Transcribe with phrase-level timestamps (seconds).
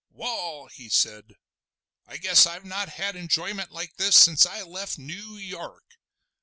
[0.09, 1.35] "Wall!" he said,
[2.07, 5.85] "I guess I've not had enjoyment like this since I left Noo York.